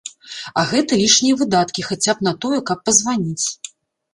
[0.61, 3.47] А гэта лішнія выдаткі хаця б на тое, каб пазваніць.